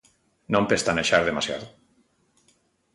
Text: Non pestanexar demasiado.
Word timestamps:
Non 0.53 0.67
pestanexar 0.71 1.21
demasiado. 1.29 1.67